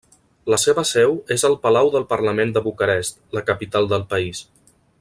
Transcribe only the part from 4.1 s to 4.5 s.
país.